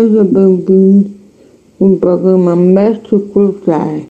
seja 0.00 0.24
bem-vindo 0.24 1.10
ao 1.78 1.94
programa 1.98 2.56
Mestre 2.56 3.18
Culturais. 3.18 4.09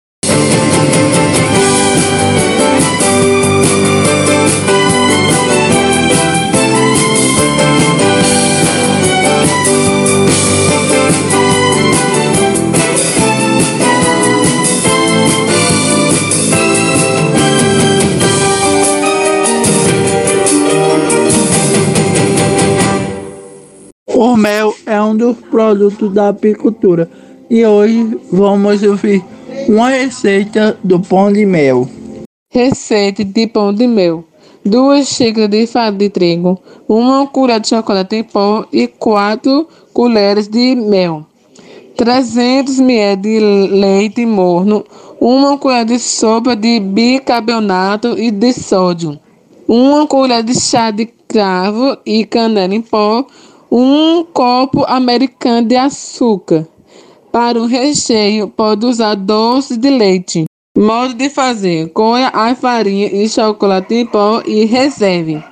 Mel 24.38 24.72
é 24.86 25.02
um 25.02 25.16
dos 25.16 25.36
produtos 25.36 26.14
da 26.14 26.28
apicultura 26.28 27.10
e 27.50 27.66
hoje 27.66 28.18
vamos 28.30 28.82
ouvir 28.84 29.22
uma 29.68 29.90
receita 29.90 30.78
do 30.82 31.00
pão 31.00 31.32
de 31.32 31.44
mel. 31.44 31.88
Receita 32.50 33.24
de 33.24 33.46
pão 33.48 33.74
de 33.74 33.86
mel: 33.86 34.24
2 34.64 35.08
xícaras 35.08 35.50
de 35.50 35.66
farinha 35.66 35.98
de 35.98 36.08
trigo, 36.08 36.58
1 36.88 37.26
colher 37.26 37.58
de 37.58 37.68
chocolate 37.68 38.16
em 38.16 38.22
pó 38.22 38.64
e 38.72 38.86
4 38.86 39.66
colheres 39.92 40.46
de 40.46 40.76
mel. 40.76 41.26
300 41.96 42.78
ml 42.78 43.16
de 43.16 43.40
leite 43.40 44.24
morno, 44.24 44.84
1 45.20 45.58
colher 45.58 45.84
de 45.84 45.98
sopa 45.98 46.54
de 46.54 46.78
bicarbonato 46.78 48.16
e 48.16 48.30
de 48.30 48.52
sódio, 48.52 49.18
1 49.68 50.06
colher 50.06 50.44
de 50.44 50.54
chá 50.54 50.92
de 50.92 51.06
cravo 51.26 51.98
e 52.06 52.24
canela 52.24 52.72
em 52.72 52.80
pó, 52.80 53.26
um 53.70 54.24
copo 54.24 54.84
americano 54.86 55.68
de 55.68 55.76
açúcar. 55.76 56.66
Para 57.30 57.60
o 57.60 57.66
recheio, 57.66 58.48
pode 58.48 58.86
usar 58.86 59.14
doce 59.14 59.76
de 59.76 59.90
leite. 59.90 60.44
Modo 60.76 61.14
de 61.14 61.28
fazer: 61.28 61.90
coa 61.90 62.30
a 62.32 62.54
farinha 62.54 63.08
e 63.08 63.28
chocolate 63.28 63.94
em 63.94 64.06
pó 64.06 64.42
e 64.46 64.64
reserve. 64.64 65.42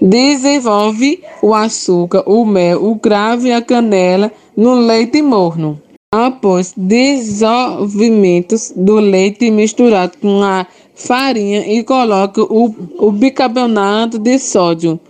Desenvolve 0.00 1.22
o 1.40 1.54
açúcar, 1.54 2.22
o 2.26 2.44
mel, 2.44 2.84
o 2.84 2.98
cravo 2.98 3.46
e 3.46 3.52
a 3.52 3.62
canela 3.62 4.32
no 4.56 4.74
leite 4.74 5.22
morno. 5.22 5.80
Após 6.12 6.74
desenvolvimento 6.76 8.56
do 8.76 8.96
leite 8.96 9.50
misturado 9.50 10.18
com 10.20 10.42
a 10.42 10.66
farinha 10.94 11.66
e 11.66 11.82
coloque 11.82 12.40
o, 12.40 12.74
o 12.98 13.10
bicarbonato 13.10 14.18
de 14.18 14.38
sódio. 14.38 15.00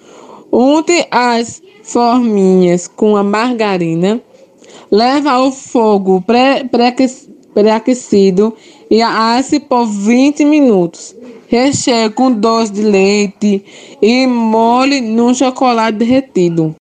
Unte 0.52 1.06
as 1.10 1.62
forminhas 1.82 2.86
com 2.86 3.16
a 3.16 3.22
margarina, 3.22 4.20
leva 4.90 5.30
ao 5.30 5.50
fogo 5.50 6.22
pré-aquecido 7.54 8.54
e 8.90 9.00
asse 9.00 9.58
por 9.58 9.86
20 9.86 10.44
minutos. 10.44 11.16
Recheie 11.48 12.10
com 12.10 12.30
doce 12.30 12.72
de 12.72 12.82
leite 12.82 13.64
e 14.02 14.26
molhe 14.26 15.00
no 15.00 15.34
chocolate 15.34 15.96
derretido. 15.96 16.74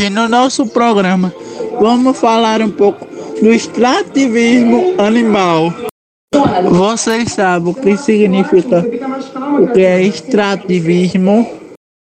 Hoje 0.00 0.08
no 0.08 0.30
nosso 0.30 0.64
programa 0.64 1.30
vamos 1.78 2.16
falar 2.16 2.62
um 2.62 2.70
pouco 2.70 3.06
do 3.42 3.52
extrativismo 3.52 4.94
animal. 4.98 5.74
Vocês 6.70 7.32
sabem 7.32 7.70
o 7.70 7.74
que 7.74 7.98
significa 7.98 8.78
o 9.60 9.68
que 9.68 9.82
é 9.82 10.02
extrativismo? 10.02 11.46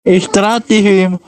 Extrativismo 0.06 1.20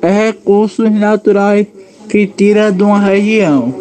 é 0.00 0.28
recursos 0.28 0.90
naturais 0.90 1.66
que 2.08 2.26
tira 2.26 2.72
de 2.72 2.82
uma 2.82 3.00
região. 3.00 3.74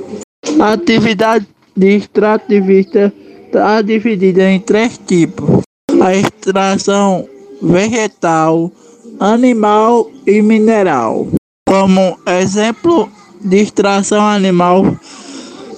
A 0.60 0.74
atividade 0.74 1.48
de 1.78 1.96
extrativista 1.96 3.14
está 3.46 3.82
dividida 3.82 4.52
em 4.52 4.60
três 4.60 4.98
tipos: 4.98 5.62
a 6.02 6.14
extração 6.14 7.26
vegetal, 7.62 8.70
animal 9.18 10.12
e 10.26 10.42
mineral. 10.42 11.26
Como 11.68 12.18
exemplo 12.26 13.10
de 13.42 13.58
extração 13.58 14.26
animal, 14.26 14.86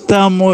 tamo, 0.08 0.52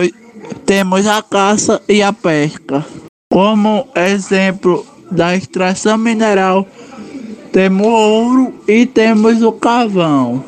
temos 0.66 1.06
a 1.06 1.22
caça 1.22 1.82
e 1.90 2.02
a 2.02 2.14
pesca. 2.14 2.86
Como 3.30 3.86
exemplo 3.94 4.86
da 5.12 5.36
extração 5.36 5.98
mineral, 5.98 6.66
temos 7.52 7.86
o 7.86 7.90
ouro 7.90 8.54
e 8.66 8.86
temos 8.86 9.44
o 9.44 9.52
carvão. 9.52 10.42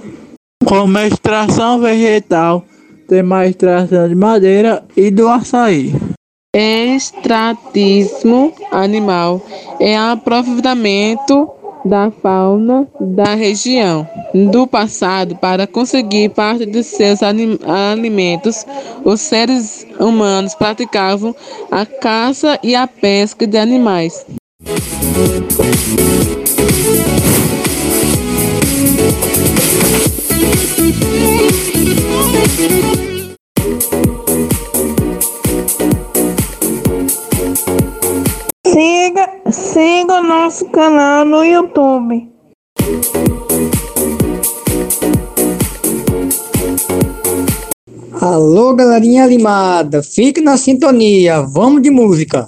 Como 0.64 0.98
extração 1.00 1.82
vegetal, 1.82 2.64
temos 3.10 3.38
a 3.38 3.46
extração 3.46 4.08
de 4.08 4.16
madeira 4.16 4.86
e 4.96 5.12
do 5.12 5.28
açaí. 5.28 5.94
Extratismo 6.56 8.54
animal 8.72 9.46
é 9.82 9.98
aproveitamento 9.98 11.57
da 11.88 12.12
fauna 12.12 12.88
da 13.00 13.34
região 13.34 14.08
do 14.52 14.68
passado 14.68 15.36
para 15.38 15.66
conseguir 15.66 16.30
parte 16.30 16.66
de 16.66 16.84
seus 16.84 17.20
alimentos. 17.24 18.66
Os 19.04 19.22
seres 19.22 19.86
humanos 20.00 20.54
praticavam 20.54 21.36
a 21.72 21.86
caça 21.86 22.60
e 22.62 22.76
a 22.76 22.88
pesca 22.88 23.48
de 23.48 23.58
animais. 23.58 24.26
Siga, 39.18 39.52
siga 39.52 40.14
o 40.20 40.24
nosso 40.24 40.66
canal 40.66 41.26
no 41.26 41.44
YouTube. 41.44 42.30
Alô, 48.22 48.76
galerinha 48.76 49.24
animada, 49.24 50.04
fique 50.04 50.40
na 50.40 50.56
sintonia, 50.56 51.42
vamos 51.42 51.82
de 51.82 51.90
música. 51.90 52.46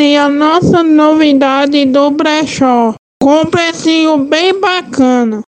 Conferir 0.00 0.20
a 0.20 0.28
nossa 0.28 0.82
novidade 0.82 1.84
do 1.84 2.10
brechó. 2.10 2.94
Com 3.22 3.44
precinho 3.44 4.16
bem 4.16 4.58
bacana. 4.58 5.42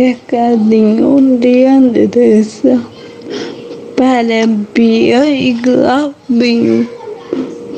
Recadinho 0.00 1.38
de 1.38 1.64
Andressa 1.64 2.82
para 3.96 4.46
Bia 4.74 5.30
e 5.30 5.52
Glaubinho. 5.52 6.88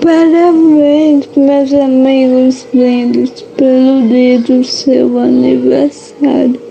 Parabéns, 0.03 1.29
meus 1.37 1.73
amigos 1.75 2.67
lindos, 2.73 3.43
pelo 3.57 4.09
dia 4.09 4.39
do 4.41 4.65
seu 4.65 5.19
aniversário. 5.19 6.68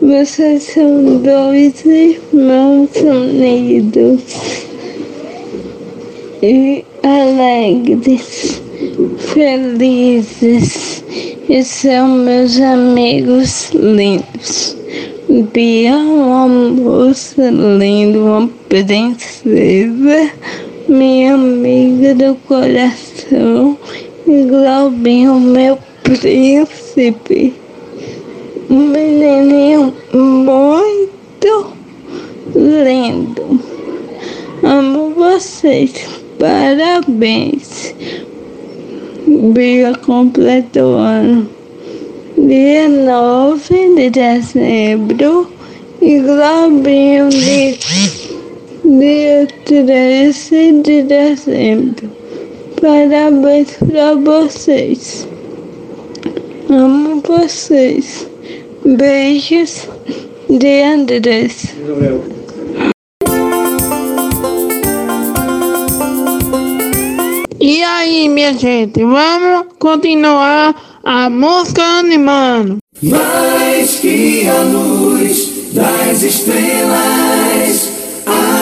Vocês 0.00 0.62
são 0.62 1.22
dois 1.22 1.82
irmãos 1.86 2.90
unidos 2.96 4.66
e 6.42 6.84
alegres, 7.02 8.60
felizes 9.32 11.02
e 11.48 11.64
são 11.64 12.08
meus 12.08 12.60
amigos 12.60 13.70
lindos. 13.72 14.76
Bia 15.54 15.96
uma 15.96 16.46
moça 16.46 17.50
linda, 17.50 18.18
uma 18.18 18.50
princesa, 18.68 20.30
minha 20.86 21.34
amiga 21.34 22.14
do 22.14 22.34
coração, 22.46 23.78
e 24.26 24.42
Glaubinho, 24.44 25.40
meu 25.40 25.78
príncipe. 26.02 27.65
Um 28.68 28.88
menininho 28.88 29.94
muito 30.12 31.72
lindo. 32.54 33.60
Amo 34.62 35.10
vocês. 35.10 35.92
Parabéns. 36.38 37.94
Bia 39.26 39.94
completou 40.04 40.94
ano. 40.96 41.48
Dia 42.36 42.88
9 42.88 43.94
de 43.94 44.10
dezembro. 44.10 45.48
E 46.02 46.18
Glaubinho 46.20 47.28
dia, 47.28 47.76
dia 48.84 49.48
13 49.64 50.82
de 50.82 51.02
dezembro. 51.02 52.10
Parabéns 52.80 53.72
para 53.72 54.14
vocês. 54.14 55.26
Amo 56.68 57.22
vocês. 57.26 58.28
Beijos 58.86 59.88
de 60.48 60.82
Andrés. 60.84 61.74
E 67.58 67.82
aí, 67.82 68.28
minha 68.28 68.52
gente, 68.54 69.02
vamos 69.02 69.74
continuar 69.80 71.00
a 71.02 71.28
música 71.28 71.82
animando. 71.82 72.76
Mais 73.02 73.96
que 73.96 74.46
a 74.46 74.62
luz 74.62 75.72
das 75.72 76.22
estrelas. 76.22 77.90
Ah, 78.24 78.55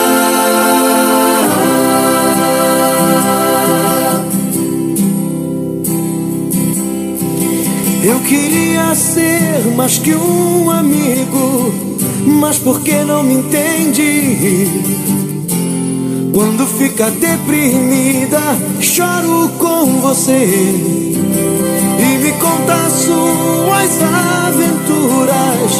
eu 8.05 8.19
queria 8.19 8.93
ser 8.93 9.65
mais 9.75 9.97
que 9.97 10.13
um 10.13 10.69
amigo, 10.69 11.73
mas 12.27 12.59
por 12.59 12.81
que 12.81 12.93
não 13.03 13.23
me 13.23 13.33
entende? 13.33 14.67
Quando 16.31 16.67
fica 16.67 17.09
deprimida, 17.09 18.39
choro 18.79 19.49
com 19.57 20.01
você 20.01 20.45
e 21.97 22.17
me 22.19 22.31
conta 22.33 22.89
suas 22.91 23.99
aventuras, 24.49 25.71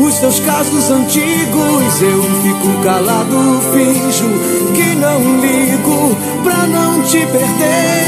os 0.00 0.14
seus 0.14 0.40
casos 0.40 0.90
antigos. 0.90 2.02
Eu 2.02 2.22
fico 2.42 2.82
calado, 2.82 3.60
finjo 3.72 4.28
que 4.74 4.96
não 4.96 5.40
ligo 5.40 6.16
pra 6.42 6.66
não 6.66 7.00
te 7.02 7.18
perder. 7.26 7.99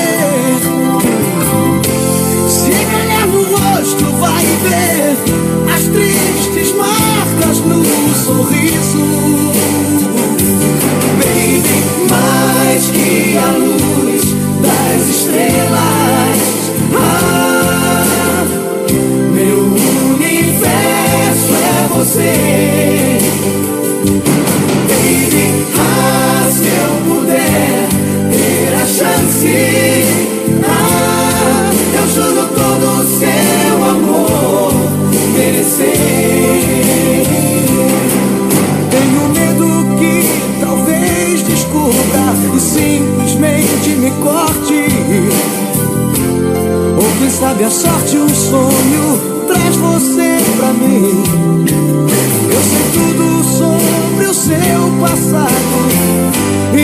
Sorriso. 8.32 9.51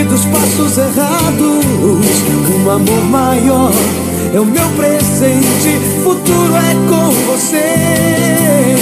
dos 0.09 0.25
passos 0.27 0.79
errados. 0.79 1.65
Um 2.65 2.71
amor 2.71 3.05
maior 3.05 3.73
é 4.35 4.41
o 4.41 4.45
meu 4.45 4.69
presente, 4.71 5.79
futuro 6.03 6.55
é 6.57 6.75
com 6.89 7.11
você. 7.27 8.77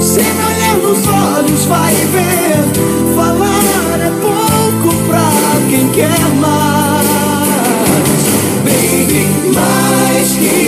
Se 0.00 0.20
me 0.20 0.44
olhar 0.44 0.76
nos 0.78 1.06
olhos, 1.06 1.64
vai 1.66 1.94
ver. 1.94 2.64
Falar 3.14 4.00
é 4.00 4.10
pouco 4.20 4.96
pra 5.06 5.30
quem 5.68 5.88
quer 5.88 6.20
mais. 6.40 7.02
Baby, 8.64 9.26
mais 9.54 10.32
que 10.32 10.61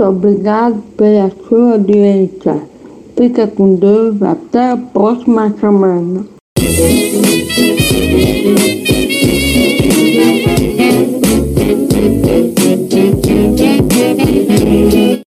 Muito 0.00 0.16
obrigado 0.16 0.82
pela 0.96 1.30
sua 1.46 1.72
audiência. 1.72 2.56
Fica 3.14 3.46
com 3.46 3.74
Deus. 3.74 4.22
Até 4.22 4.70
a 4.70 4.76
próxima 4.78 5.54
semana. 5.60 6.24